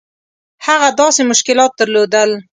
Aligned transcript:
هغه 0.65 0.89
داسې 1.01 1.21
مشکلات 1.31 1.71
درلودل. 1.79 2.31